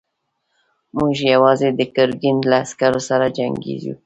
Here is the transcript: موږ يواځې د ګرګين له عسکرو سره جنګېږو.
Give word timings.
موږ 0.97 1.15
يواځې 1.33 1.69
د 1.73 1.81
ګرګين 1.95 2.37
له 2.49 2.57
عسکرو 2.63 3.01
سره 3.09 3.25
جنګېږو. 3.37 3.93